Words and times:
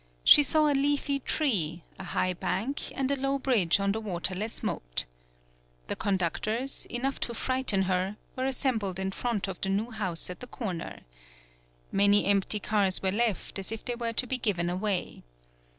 She 0.23 0.41
saw 0.41 0.65
a 0.65 0.73
leafy 0.73 1.19
tree, 1.19 1.83
a 1.99 2.03
high 2.03 2.33
bank 2.33 2.91
and 2.97 3.11
a 3.11 3.15
low 3.15 3.37
bridge 3.37 3.79
on 3.79 3.91
the 3.91 3.99
waterless 4.01 4.63
moat. 4.63 5.05
The 5.89 5.95
conduc 5.95 6.39
tors, 6.41 6.87
enough 6.87 7.19
to 7.19 7.35
frighten 7.35 7.83
her, 7.83 8.17
were 8.35 8.45
as 8.45 8.57
sembled 8.57 8.97
in 8.97 9.11
front 9.11 9.47
of 9.47 9.61
the 9.61 9.69
new 9.69 9.91
house 9.91 10.31
at 10.31 10.39
the 10.39 10.47
corner. 10.47 11.01
Many 11.91 12.25
empty 12.25 12.59
cars 12.59 13.03
were 13.03 13.11
left 13.11 13.59
as 13.59 13.71
if 13.71 13.85
they 13.85 13.93
were 13.93 14.13
to 14.13 14.25
be 14.25 14.39
given 14.39 14.71
away. 14.71 15.21